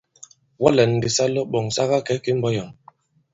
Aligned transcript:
Wɔ 0.61 0.67
lɛ̌n 0.75 0.91
ndī 0.97 1.09
sa 1.15 1.23
lɔ 1.33 1.41
ɓɔ̀ŋ 1.51 1.65
sa 1.75 1.83
kakɛ̌ 1.89 2.15
kì 2.23 2.29
i 2.33 2.37
mbɔ̄k 2.37 2.53
yǎŋ. 2.57 2.69